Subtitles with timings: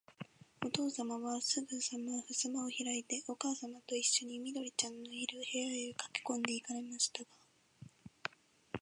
[0.65, 7.29] おとうさまは、すぐさまふすまをひらいて、おかあさまといっしょに、緑ちゃんのいる、部屋へかけこんで行かれましたが、